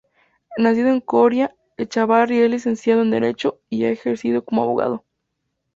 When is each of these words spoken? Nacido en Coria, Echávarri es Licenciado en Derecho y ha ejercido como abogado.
Nacido 0.57 0.89
en 0.89 0.99
Coria, 0.99 1.55
Echávarri 1.77 2.39
es 2.39 2.49
Licenciado 2.49 3.03
en 3.03 3.11
Derecho 3.11 3.59
y 3.69 3.83
ha 3.85 3.91
ejercido 3.91 4.43
como 4.43 4.63
abogado. 4.63 5.05